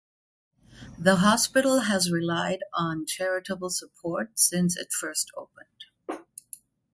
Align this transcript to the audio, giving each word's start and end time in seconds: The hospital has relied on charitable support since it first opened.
The 0.97 1.17
hospital 1.17 1.81
has 1.81 2.09
relied 2.11 2.63
on 2.73 3.05
charitable 3.05 3.69
support 3.69 4.39
since 4.39 4.75
it 4.75 4.91
first 4.91 5.29
opened. 5.37 6.25